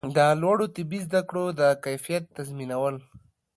د 0.15 0.19
لوړو 0.41 0.65
طبي 0.75 0.99
زده 1.07 1.21
کړو 1.29 1.45
د 1.59 1.61
کیفیت 1.85 2.23
تضمینول 2.35 2.95